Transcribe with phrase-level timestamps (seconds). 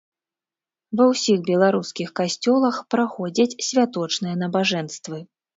[1.01, 5.25] Ва ўсіх беларускіх касцёлах праходзяць святочныя набажэнствы.